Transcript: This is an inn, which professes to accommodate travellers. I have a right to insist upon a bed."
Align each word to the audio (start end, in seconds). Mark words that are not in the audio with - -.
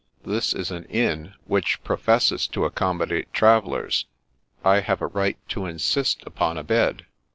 This 0.25 0.51
is 0.55 0.71
an 0.71 0.85
inn, 0.85 1.35
which 1.45 1.83
professes 1.83 2.47
to 2.47 2.65
accommodate 2.65 3.31
travellers. 3.31 4.07
I 4.65 4.79
have 4.79 4.99
a 5.03 5.05
right 5.05 5.37
to 5.49 5.67
insist 5.67 6.23
upon 6.25 6.57
a 6.57 6.63
bed." 6.63 7.05